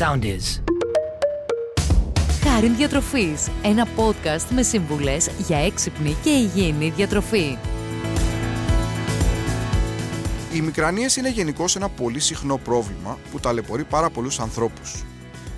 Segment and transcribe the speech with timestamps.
[0.00, 0.62] sound is.
[2.42, 7.58] Χάριν Διατροφής, ένα podcast με σύμβουλες για έξυπνη και υγιεινή διατροφή.
[10.52, 15.04] Οι μικρανίες είναι γενικώς ένα πολύ συχνό πρόβλημα που ταλαιπωρεί πάρα πολλούς ανθρώπους.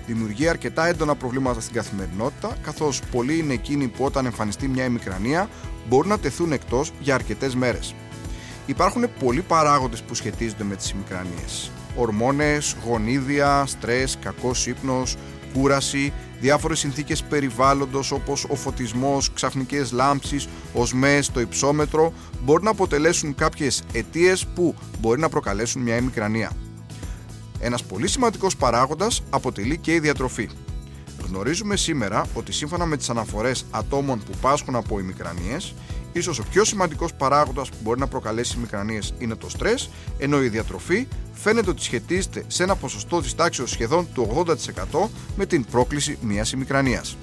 [0.07, 5.49] Δημιουργεί αρκετά έντονα προβλήματα στην καθημερινότητα, καθώς πολλοί είναι εκείνοι που όταν εμφανιστεί μια ημικρανία
[5.87, 7.95] μπορούν να τεθούν εκτός για αρκετές μέρες.
[8.65, 11.71] Υπάρχουν πολλοί παράγοντες που σχετίζονται με τις ημικρανίες.
[11.95, 15.15] Ορμόνες, γονίδια, στρες, κακός ύπνος,
[15.53, 23.35] κούραση, διάφορες συνθήκες περιβάλλοντος όπως ο φωτισμός, ξαφνικές λάμψεις, οσμές, το υψόμετρο μπορεί να αποτελέσουν
[23.35, 26.51] κάποιες αιτίες που μπορεί να προκαλέσουν μια ημικρανία.
[27.59, 30.49] Ένας πολύ σημαντικός παράγοντας αποτελεί και η διατροφή.
[31.27, 35.73] Γνωρίζουμε σήμερα ότι σύμφωνα με τις αναφορές ατόμων που πάσχουν από ημικρανίες,
[36.13, 40.47] ίσως ο πιο σημαντικός παράγοντας που μπορεί να προκαλέσει ημικρανίες είναι το στρες, ενώ η
[40.47, 46.17] διατροφή φαίνεται ότι σχετίζεται σε ένα ποσοστό της τάξης σχεδόν του 80% με την πρόκληση
[46.21, 47.17] μιας ημικρανίας.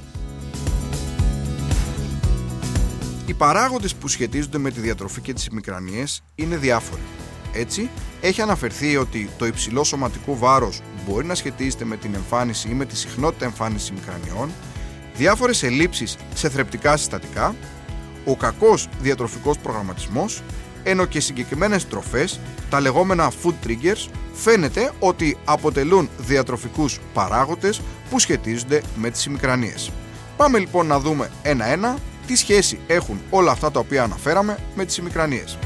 [3.27, 7.03] Οι παράγοντες που σχετίζονται με τη διατροφή και τις ημικρανίες είναι διάφοροι.
[7.53, 12.73] Έτσι, έχει αναφερθεί ότι το υψηλό σωματικό βάρος μπορεί να σχετίζεται με την εμφάνιση ή
[12.73, 14.51] με τη συχνότητα εμφάνισης μικρανιών,
[15.15, 17.55] διάφορες ελλείψεις σε θρεπτικά συστατικά,
[18.25, 20.43] ο κακός διατροφικός προγραμματισμός,
[20.83, 22.41] ενώ και συγκεκριμένες τροφές,
[22.71, 29.91] τα λεγόμενα food triggers, φαίνεται ότι αποτελούν διατροφικούς παράγοντες που σχετίζονται με τις ημικρανίες.
[30.37, 34.97] Πάμε λοιπόν να δούμε ένα-ένα τι σχέση έχουν όλα αυτά τα οποία αναφέραμε με τις
[34.97, 35.59] ημικρανίες.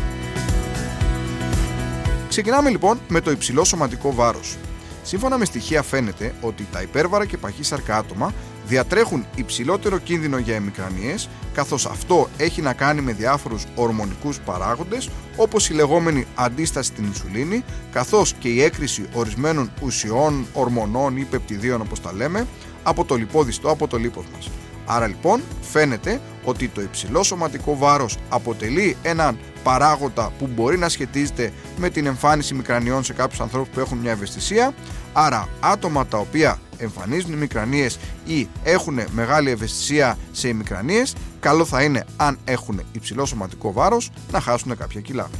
[2.28, 4.56] Ξεκινάμε λοιπόν με το υψηλό σωματικό βάρος.
[5.02, 8.32] Σύμφωνα με στοιχεία φαίνεται ότι τα υπέρβαρα και παχύσαρκα άτομα
[8.66, 15.68] διατρέχουν υψηλότερο κίνδυνο για εμικρανίες καθώς αυτό έχει να κάνει με διάφορους ορμονικούς παράγοντες όπως
[15.68, 22.00] η λεγόμενη αντίσταση στην ινσουλίνη καθώς και η έκρηση ορισμένων ουσιών, ορμονών ή πεπτιδίων όπως
[22.00, 22.46] τα λέμε
[22.82, 24.50] από το λιπόδιστο, από το λίπος μας.
[24.86, 31.52] Άρα λοιπόν φαίνεται ότι το υψηλό σωματικό βάρος αποτελεί έναν παράγοντα που μπορεί να σχετίζεται
[31.76, 34.74] με την εμφάνιση μικρανιών σε κάποιους ανθρώπους που έχουν μια ευαισθησία.
[35.12, 42.04] Άρα άτομα τα οποία εμφανίζουν μικρανίες ή έχουν μεγάλη ευαισθησία σε μικρανίες, καλό θα είναι
[42.16, 45.30] αν έχουν υψηλό σωματικό βάρος να χάσουν κάποια κιλά.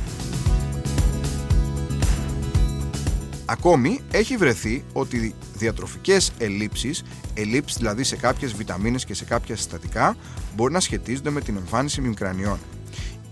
[3.47, 7.03] Ακόμη έχει βρεθεί ότι διατροφικές ελλείψεις,
[7.35, 10.17] ελλείψεις δηλαδή σε κάποιες βιταμίνες και σε κάποια συστατικά,
[10.57, 12.59] μπορεί να σχετίζονται με την εμφάνιση μικρανιών.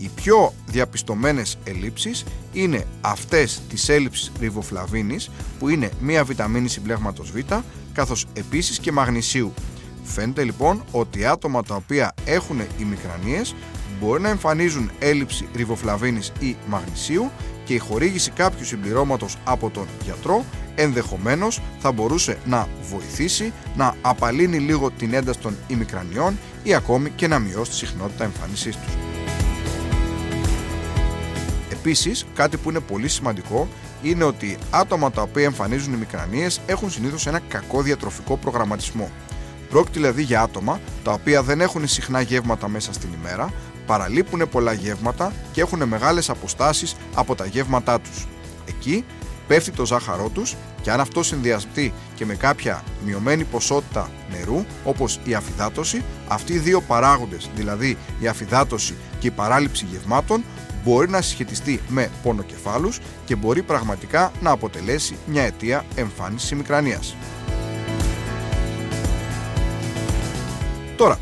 [0.03, 7.39] Οι πιο διαπιστωμένες ελλείψεις είναι αυτές της έλλειψης ριβοφλαβίνης που είναι μία βιταμίνη συμπλέγματος Β
[7.93, 9.53] καθώς επίσης και μαγνησίου.
[10.03, 13.55] Φαίνεται λοιπόν ότι άτομα τα οποία έχουν ημικρανίες
[14.01, 17.31] μπορεί να εμφανίζουν έλλειψη ριβοφλαβίνης ή μαγνησίου
[17.65, 24.59] και η χορήγηση κάποιου συμπληρώματος από τον γιατρό ενδεχομένως θα μπορούσε να βοηθήσει να απαλύνει
[24.59, 29.12] λίγο την ένταση των ημικρανιών ή ακόμη και να μειώσει τη συχνότητα εμφάνισής τους.
[31.85, 33.69] Επίσης, κάτι που είναι πολύ σημαντικό
[34.03, 39.11] είναι ότι άτομα τα οποία εμφανίζουν μικρανίες έχουν συνήθως ένα κακό διατροφικό προγραμματισμό.
[39.71, 43.53] Πρόκειται δηλαδή για άτομα τα οποία δεν έχουν συχνά γεύματα μέσα στην ημέρα,
[43.87, 48.27] παραλείπουν πολλά γεύματα και έχουν μεγάλες αποστάσεις από τα γεύματά τους.
[48.69, 49.05] Εκεί
[49.47, 55.21] πέφτει το ζάχαρό τους και αν αυτό συνδυαστεί και με κάποια μειωμένη ποσότητα νερού όπως
[55.25, 60.45] η αφυδάτωση, αυτοί οι δύο παράγοντες, δηλαδή η αφυδάτωση και η παράληψη γευμάτων
[60.85, 67.17] μπορεί να συσχετιστεί με πόνο κεφάλους και μπορεί πραγματικά να αποτελέσει μια αιτία εμφάνισης μικρανίας.
[70.97, 71.19] Τώρα,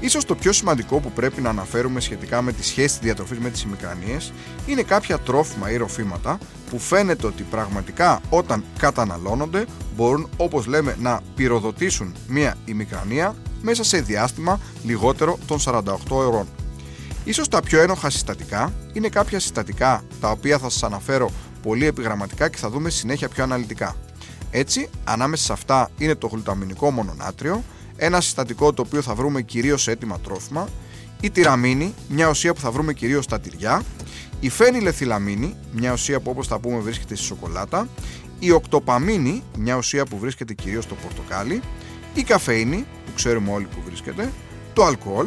[0.00, 3.50] ίσως το πιο σημαντικό που πρέπει να αναφέρουμε σχετικά με τη σχέση της διατροφής με
[3.50, 4.32] τις ημικρανίες
[4.66, 6.38] είναι κάποια τρόφιμα ή ροφήματα
[6.70, 9.64] που φαίνεται ότι πραγματικά όταν καταναλώνονται
[9.96, 16.48] μπορούν όπως λέμε να πυροδοτήσουν μια ημικρανία μέσα σε διάστημα λιγότερο των 48 ώρων.
[17.24, 21.30] Ίσως τα πιο ένοχα συστατικά είναι κάποια συστατικά τα οποία θα σας αναφέρω
[21.62, 23.96] πολύ επιγραμματικά και θα δούμε συνέχεια πιο αναλυτικά.
[24.50, 27.62] Έτσι, ανάμεσα σε αυτά είναι το γλουταμινικό μονονάτριο,
[27.96, 30.68] ένα συστατικό το οποίο θα βρούμε κυρίως σε έτοιμα τρόφιμα,
[31.20, 33.82] η τυραμίνη, μια ουσία που θα βρούμε κυρίως στα τυριά,
[34.40, 37.88] η φένιλεθυλαμίνη, μια ουσία που όπως θα πούμε βρίσκεται στη σοκολάτα,
[38.38, 41.60] η οκτοπαμίνη, μια ουσία που βρίσκεται κυρίως στο πορτοκάλι,
[42.14, 44.32] η καφέινη, που ξέρουμε όλοι που βρίσκεται,
[44.72, 45.26] το αλκοόλ,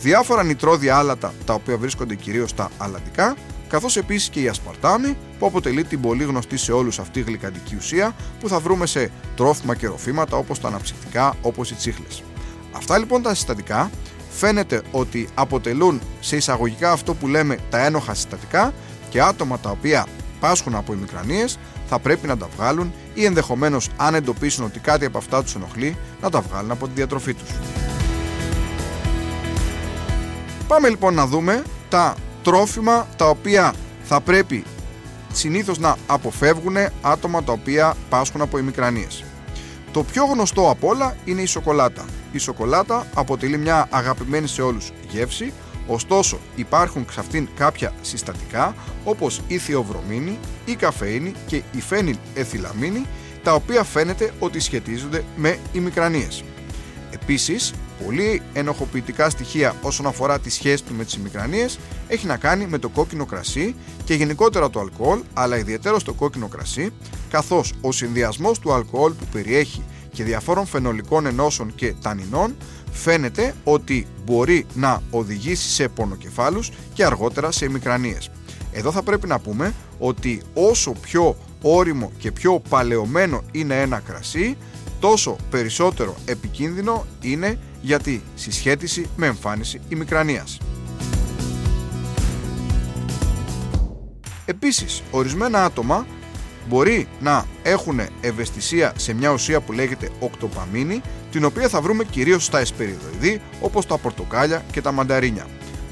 [0.00, 3.36] διάφορα νητρόδια άλατα τα οποία βρίσκονται κυρίως στα αλατικά,
[3.70, 8.14] καθώς επίσης και η ασπαρτάμη που αποτελεί την πολύ γνωστή σε όλους αυτή γλυκαντική ουσία
[8.40, 12.22] που θα βρούμε σε τρόφιμα και ροφήματα όπως τα αναψυκτικά όπως οι τσίχλες.
[12.72, 13.90] Αυτά λοιπόν τα συστατικά
[14.30, 18.72] φαίνεται ότι αποτελούν σε εισαγωγικά αυτό που λέμε τα ένοχα συστατικά
[19.08, 20.06] και άτομα τα οποία
[20.40, 21.58] πάσχουν από ημικρανίες
[21.88, 25.96] θα πρέπει να τα βγάλουν ή ενδεχομένως αν εντοπίσουν ότι κάτι από αυτά τους ενοχλεί
[26.20, 27.50] να τα βγάλουν από τη διατροφή τους.
[30.66, 34.64] Πάμε λοιπόν να δούμε τα τρόφιμα τα οποία θα πρέπει
[35.32, 39.24] συνήθως να αποφεύγουν άτομα τα οποία πάσχουν από ημικρανίες.
[39.92, 42.04] Το πιο γνωστό από όλα είναι η σοκολάτα.
[42.32, 45.52] Η σοκολάτα αποτελεί μια αγαπημένη σε όλους γεύση,
[45.86, 53.06] ωστόσο υπάρχουν σε αυτήν κάποια συστατικά όπως η θεοβρομίνη, η καφεΐνη και η φένιλ εθυλαμίνη
[53.42, 56.44] τα οποία φαίνεται ότι σχετίζονται με ημικρανίες.
[57.10, 57.72] Επίσης,
[58.04, 62.78] πολύ ενοχοποιητικά στοιχεία όσον αφορά τη σχέση του με τις ημικρανίες έχει να κάνει με
[62.78, 63.74] το κόκκινο κρασί
[64.04, 66.92] και γενικότερα το αλκοόλ, αλλά ιδιαίτερα στο κόκκινο κρασί,
[67.30, 69.82] καθώς ο συνδυασμός του αλκοόλ που περιέχει
[70.12, 72.56] και διαφόρων φαινολικών ενώσεων και τανινών
[72.92, 78.30] φαίνεται ότι μπορεί να οδηγήσει σε πονοκεφάλους και αργότερα σε ημικρανίες.
[78.72, 84.56] Εδώ θα πρέπει να πούμε ότι όσο πιο όριμο και πιο παλαιωμένο είναι ένα κρασί,
[85.00, 90.58] τόσο περισσότερο επικίνδυνο είναι για τη συσχέτιση με εμφάνιση ημικρανίας.
[94.44, 96.06] Επίσης, ορισμένα άτομα
[96.68, 102.44] μπορεί να έχουν ευαισθησία σε μια ουσία που λέγεται οκτοπαμίνη, την οποία θα βρούμε κυρίως
[102.44, 105.46] στα εσπεριδοειδή, όπως τα πορτοκάλια και τα μανταρίνια.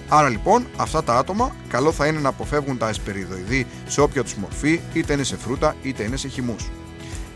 [0.09, 4.35] Άρα λοιπόν, αυτά τα άτομα καλό θα είναι να αποφεύγουν τα εσπεριδοειδή σε όποια τους
[4.35, 6.71] μορφή, είτε είναι σε φρούτα είτε είναι σε χυμούς.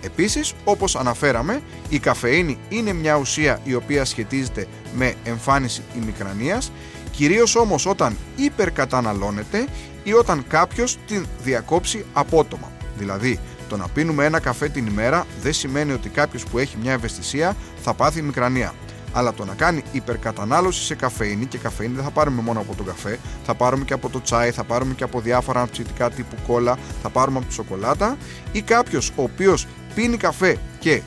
[0.05, 6.73] Επίσης, όπως αναφέραμε, η καφεΐνη είναι μια ουσία η οποία σχετίζεται με εμφάνιση ημικρανίας,
[7.11, 9.67] κυρίως όμως όταν υπερκαταναλώνεται
[10.05, 12.73] ή όταν κάποιος την διακόψει απότομα.
[12.99, 16.93] Δηλαδή, το να πίνουμε ένα καφέ την ημέρα δεν σημαίνει ότι κάποιος που έχει μια
[16.93, 18.75] ευαισθησία θα πάθει μικρανία.
[19.13, 22.87] Αλλά το να κάνει υπερκατανάλωση σε καφέινη και καφέινη δεν θα πάρουμε μόνο από τον
[22.87, 26.79] καφέ, θα πάρουμε και από το τσάι, θα πάρουμε και από διάφορα αναψυκτικά τύπου κόλλα,
[27.03, 28.17] θα πάρουμε από τη σοκολάτα
[28.53, 31.03] ή κάποιος ο οποίος πίνει καφέ και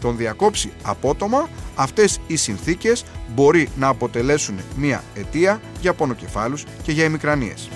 [0.00, 3.04] τον διακόψει απότομα, αυτές οι συνθήκες
[3.34, 7.68] μπορεί να αποτελέσουν μια αιτία για πονοκεφάλους και για ημικρανίες.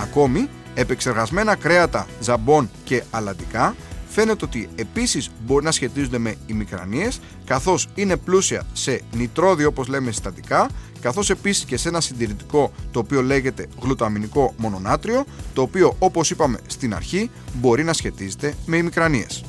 [0.00, 3.74] Ακόμη, επεξεργασμένα κρέατα, ζαμπόν και αλαντικά
[4.12, 10.10] φαίνεται ότι επίσης μπορεί να σχετίζονται με ημικρανίες καθώς είναι πλούσια σε νητρόδιο όπως λέμε
[10.10, 10.68] συστατικά
[11.00, 15.24] καθώς επίσης και σε ένα συντηρητικό το οποίο λέγεται γλουταμινικό μονονάτριο
[15.54, 19.44] το οποίο όπως είπαμε στην αρχή μπορεί να σχετίζεται με ημικρανίες.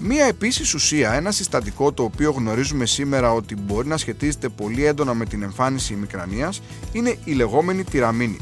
[0.00, 5.14] Μία επίσης ουσία, ένα συστατικό το οποίο γνωρίζουμε σήμερα ότι μπορεί να σχετίζεται πολύ έντονα
[5.14, 6.60] με την εμφάνιση ημικρανίας
[6.92, 8.38] είναι η λεγόμενη τυραμίνη.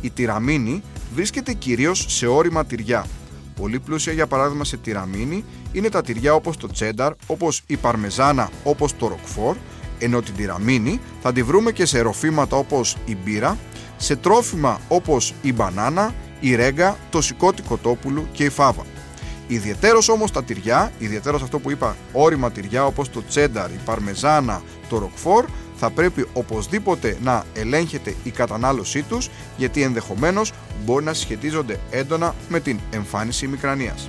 [0.00, 0.82] Η τυραμίνη
[1.14, 3.06] βρίσκεται κυρίως σε όρημα τυριά.
[3.60, 8.50] Πολύ πλούσια για παράδειγμα σε τυραμίνη είναι τα τυριά όπως το τσένταρ, όπως η παρμεζάνα,
[8.64, 9.56] όπως το ροκφόρ,
[9.98, 13.58] ενώ την τυραμίνη θα τη βρούμε και σε ροφήματα όπως η μπύρα,
[13.96, 18.84] σε τρόφιμα όπως η μπανάνα, η ρέγγα, το σηκώτη κοτόπουλου και η φάβα.
[19.46, 24.62] Ιδιαιτέρως όμως τα τυριά, ιδιαιτέρως αυτό που είπα όρημα τυριά όπως το τσένταρ, η παρμεζάνα,
[24.88, 25.44] το ροκφόρ
[25.78, 30.52] θα πρέπει οπωσδήποτε να ελέγχεται η κατανάλωσή τους γιατί ενδεχομένως
[30.84, 34.08] μπορεί να συσχετίζονται έντονα με την εμφάνιση μικρανίας.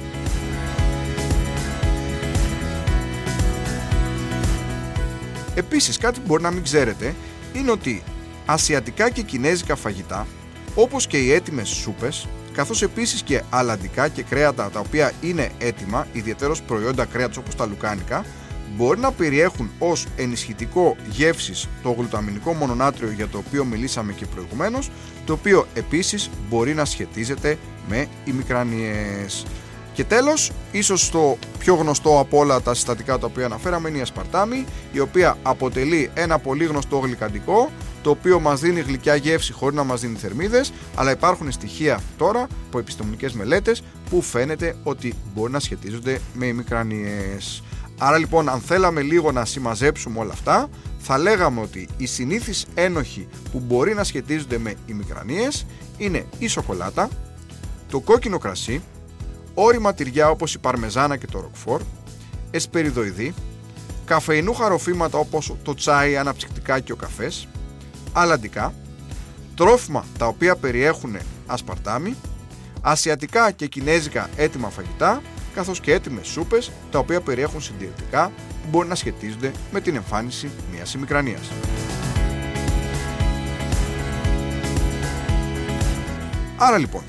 [5.55, 7.15] Επίσης κάτι που μπορεί να μην ξέρετε
[7.53, 8.03] είναι ότι
[8.45, 10.27] ασιατικά και κινέζικα φαγητά
[10.75, 16.07] όπως και οι έτοιμες σούπες καθώς επίσης και αλαντικά και κρέατα τα οποία είναι έτοιμα,
[16.11, 18.25] ιδιαίτερως προϊόντα κρέατος όπως τα λουκάνικα
[18.75, 24.89] μπορεί να περιέχουν ως ενισχυτικό γεύσης το γλουταμινικό μονονάτριο για το οποίο μιλήσαμε και προηγουμένως,
[25.25, 27.57] το οποίο επίσης μπορεί να σχετίζεται
[27.89, 29.45] με ημικρανίες.
[29.93, 34.01] Και τέλος, ίσως το πιο γνωστό από όλα τα συστατικά τα οποία αναφέραμε είναι η
[34.01, 37.71] ασπαρτάμι, η οποία αποτελεί ένα πολύ γνωστό γλυκαντικό,
[38.01, 42.47] το οποίο μας δίνει γλυκιά γεύση χωρίς να μας δίνει θερμίδες, αλλά υπάρχουν στοιχεία τώρα
[42.67, 47.63] από επιστημονικές μελέτες που φαίνεται ότι μπορεί να σχετίζονται με ημικρανίες.
[48.01, 53.27] Άρα λοιπόν αν θέλαμε λίγο να συμμαζέψουμε όλα αυτά θα λέγαμε ότι οι συνήθεις ένοχοι
[53.51, 55.65] που μπορεί να σχετίζονται με ημικρανίες
[55.97, 57.09] είναι η σοκολάτα,
[57.89, 58.81] το κόκκινο κρασί,
[59.53, 61.81] όρημα τυριά όπως η παρμεζάνα και το ροκφόρ,
[62.51, 63.33] εσπεριδοειδή,
[64.05, 67.47] καφεϊνούχα ροφήματα όπως το τσάι, αναψυκτικά και ο καφές,
[68.13, 68.73] αλαντικά,
[69.55, 72.15] τρόφιμα τα οποία περιέχουν ασπαρτάμι,
[72.81, 75.21] ασιατικά και κινέζικα έτοιμα φαγητά
[75.59, 80.49] καθώς και έτοιμες σούπες τα οποία περιέχουν συντηρητικά που μπορεί να σχετίζονται με την εμφάνιση
[80.73, 81.51] μιας ημικρανίας.
[86.57, 87.03] Άρα λοιπόν,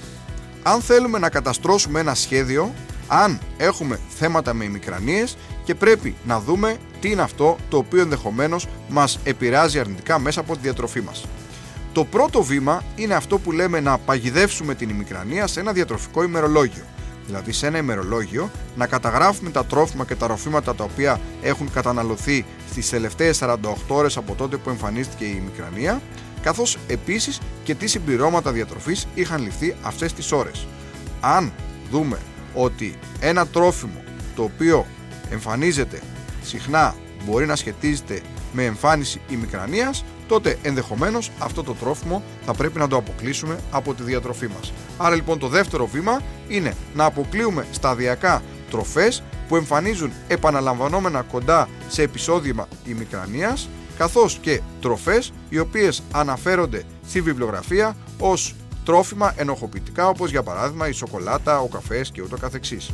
[0.62, 2.74] αν θέλουμε να καταστρώσουμε ένα σχέδιο,
[3.08, 8.66] αν έχουμε θέματα με ημικρανίες και πρέπει να δούμε τι είναι αυτό το οποίο ενδεχομένως
[8.88, 11.24] μας επηρεάζει αρνητικά μέσα από τη διατροφή μας.
[11.92, 16.84] Το πρώτο βήμα είναι αυτό που λέμε να παγιδεύσουμε την ημικρανία σε ένα διατροφικό ημερολόγιο.
[17.30, 22.44] Δηλαδή σε ένα ημερολόγιο να καταγράφουμε τα τρόφιμα και τα ροφήματα τα οποία έχουν καταναλωθεί
[22.70, 23.56] στις τελευταίες 48
[23.88, 26.00] ώρες από τότε που εμφανίστηκε η ημικρανία
[26.42, 30.66] καθώς επίσης και τι συμπληρώματα διατροφής είχαν ληφθεί αυτές τις ώρες.
[31.20, 31.52] Αν
[31.90, 32.18] δούμε
[32.54, 34.02] ότι ένα τρόφιμο
[34.34, 34.86] το οποίο
[35.30, 36.00] εμφανίζεται
[36.42, 36.94] συχνά
[37.24, 38.20] μπορεί να σχετίζεται
[38.52, 44.02] με εμφάνιση ημικρανίας, τότε ενδεχομένως αυτό το τρόφιμο θα πρέπει να το αποκλείσουμε από τη
[44.02, 44.72] διατροφή μας.
[44.98, 52.02] Άρα λοιπόν το δεύτερο βήμα είναι να αποκλείουμε σταδιακά τροφές που εμφανίζουν επαναλαμβανόμενα κοντά σε
[52.02, 53.68] επεισόδημα ημικρανίας
[53.98, 60.92] καθώς και τροφές οι οποίες αναφέρονται στη βιβλιογραφία ως τρόφιμα ενοχοποιητικά όπως για παράδειγμα η
[60.92, 62.90] σοκολάτα, ο καφές και ούτω καθεξής.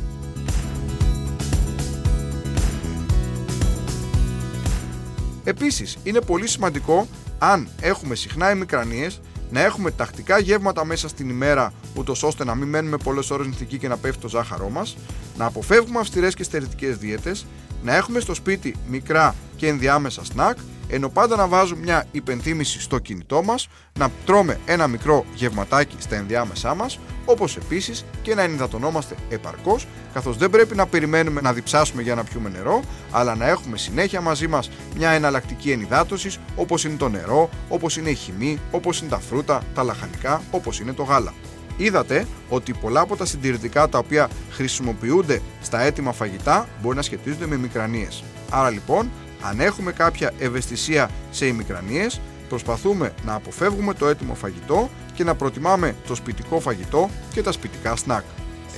[5.43, 7.07] Επίσης είναι πολύ σημαντικό
[7.39, 12.67] αν έχουμε συχνά ημικρανίες να έχουμε τακτικά γεύματα μέσα στην ημέρα, ούτως ώστε να μην
[12.67, 14.97] μένουμε πολλές ώρες νηστικοί και να πέφτει το ζάχαρό μας,
[15.37, 17.45] να αποφεύγουμε αυστηρές και στερετικές δίαιτες,
[17.83, 20.57] να έχουμε στο σπίτι μικρά και ενδιάμεσα σνακ
[20.89, 23.67] ενώ πάντα να βάζουμε μια υπενθύμηση στο κινητό μας,
[23.99, 30.37] να τρώμε ένα μικρό γευματάκι στα ενδιάμεσά μας, όπως επίσης και να ενυδατωνόμαστε επαρκώς, καθώς
[30.37, 34.47] δεν πρέπει να περιμένουμε να διψάσουμε για να πιούμε νερό, αλλά να έχουμε συνέχεια μαζί
[34.47, 39.19] μας μια εναλλακτική ενυδάτωσης, όπως είναι το νερό, όπως είναι η χυμή, όπως είναι τα
[39.19, 41.33] φρούτα, τα λαχανικά, όπως είναι το γάλα.
[41.77, 47.47] Είδατε ότι πολλά από τα συντηρητικά τα οποία χρησιμοποιούνται στα έτοιμα φαγητά μπορεί να σχετίζονται
[47.47, 48.23] με μικρανίες.
[48.49, 55.23] Άρα λοιπόν αν έχουμε κάποια ευαισθησία σε ημικρανίες, προσπαθούμε να αποφεύγουμε το έτοιμο φαγητό και
[55.23, 58.23] να προτιμάμε το σπιτικό φαγητό και τα σπιτικά σνακ.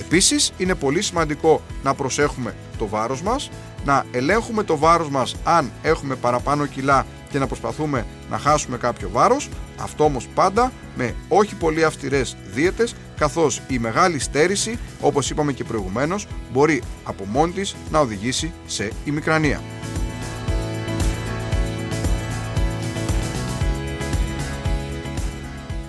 [0.00, 3.50] Επίσης, είναι πολύ σημαντικό να προσέχουμε το βάρος μας,
[3.84, 9.08] να ελέγχουμε το βάρος μας αν έχουμε παραπάνω κιλά και να προσπαθούμε να χάσουμε κάποιο
[9.12, 9.48] βάρος,
[9.80, 15.64] αυτό όμως πάντα με όχι πολύ αυστηρές δίαιτες, καθώς η μεγάλη στέρηση, όπως είπαμε και
[15.64, 19.60] προηγουμένως, μπορεί από μόνη της να οδηγήσει σε ημικρανία.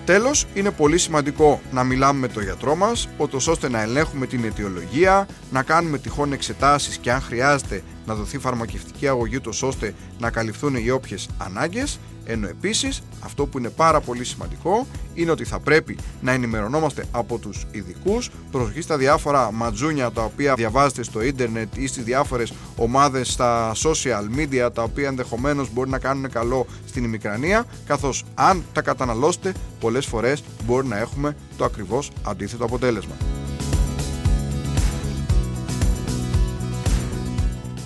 [0.04, 3.08] Τέλος, είναι πολύ σημαντικό να μιλάμε με τον γιατρό μας,
[3.48, 9.08] ώστε να ελέγχουμε την αιτιολογία, να κάνουμε τυχόν εξετάσεις και αν χρειάζεται να δοθεί φαρμακευτική
[9.08, 14.86] αγωγή ώστε να καλυφθούν οι όποιες ανάγκες ενώ επίσης αυτό που είναι πάρα πολύ σημαντικό
[15.14, 20.54] είναι ότι θα πρέπει να ενημερωνόμαστε από τους ειδικούς, προσοχή στα διάφορα ματζούνια τα οποία
[20.54, 25.98] διαβάζετε στο ίντερνετ ή στις διάφορες ομάδες στα social media τα οποία ενδεχομένως μπορεί να
[25.98, 32.10] κάνουν καλό στην ημικρανία, καθώς αν τα καταναλώσετε πολλές φορές μπορεί να έχουμε το ακριβώς
[32.22, 33.14] αντίθετο αποτέλεσμα.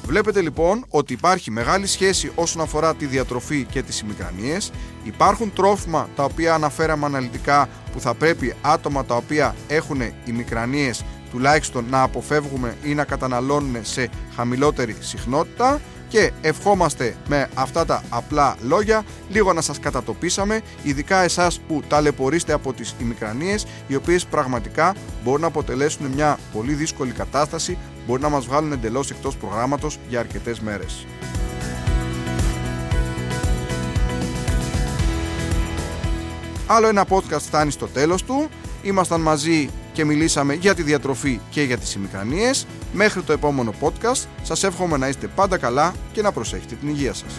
[0.07, 4.71] Βλέπετε λοιπόν ότι υπάρχει μεγάλη σχέση όσον αφορά τη διατροφή και τις ημικρανίες.
[5.05, 11.85] Υπάρχουν τρόφιμα τα οποία αναφέραμε αναλυτικά που θα πρέπει άτομα τα οποία έχουν ημικρανίες τουλάχιστον
[11.91, 19.05] να αποφεύγουμε ή να καταναλώνουν σε χαμηλότερη συχνότητα και ευχόμαστε με αυτά τα απλά λόγια
[19.31, 24.95] λίγο να σας κατατοπίσαμε ειδικά εσάς που ταλαιπωρείστε από τις ημικρανίες οι οποίες πραγματικά
[25.25, 30.21] μπορούν να αποτελέσουν μια πολύ δύσκολη κατάσταση μπορεί να μας βγάλουν εντελώς εκτός προγράμματος για
[30.21, 31.07] αρκετές μέρες.
[36.67, 38.49] Άλλο ένα podcast φτάνει στο τέλος του.
[38.83, 42.67] Ήμασταν μαζί και μιλήσαμε για τη διατροφή και για τις ημικρανίες.
[42.93, 47.15] Μέχρι το επόμενο podcast σας εύχομαι να είστε πάντα καλά και να προσέχετε την υγεία
[47.15, 47.33] σας.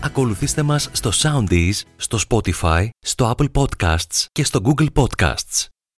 [0.00, 5.73] Ακολουθήστε μας στο Soundees, στο Spotify, στο Apple Podcasts και στο Google Podcasts.